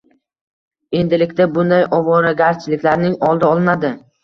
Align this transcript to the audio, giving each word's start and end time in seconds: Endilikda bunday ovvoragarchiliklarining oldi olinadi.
Endilikda 0.99 1.47
bunday 1.59 1.85
ovvoragarchiliklarining 1.99 3.17
oldi 3.31 3.51
olinadi. 3.55 3.97